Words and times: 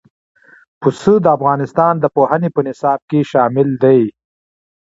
پسه 0.81 1.13
د 1.21 1.25
افغانستان 1.37 1.93
د 1.99 2.05
پوهنې 2.15 2.49
په 2.55 2.61
نصاب 2.67 2.99
کې 3.09 3.19
شامل 3.31 3.69
دی. 3.83 4.01